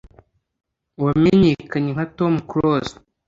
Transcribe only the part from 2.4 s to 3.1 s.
Close